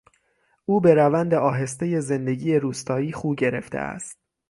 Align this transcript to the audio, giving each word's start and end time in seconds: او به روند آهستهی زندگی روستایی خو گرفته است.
او 0.65 0.81
به 0.81 0.93
روند 0.93 1.33
آهستهی 1.33 2.01
زندگی 2.01 2.55
روستایی 2.55 3.11
خو 3.11 3.35
گرفته 3.35 3.77
است. 3.79 4.19